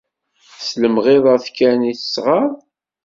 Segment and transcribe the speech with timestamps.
[0.67, 2.53] d lemɣiḍat kan i tt-tɣaḍ.